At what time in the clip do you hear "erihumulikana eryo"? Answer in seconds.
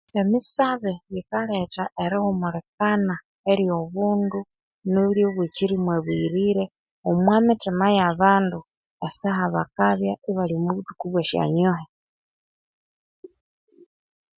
2.03-3.75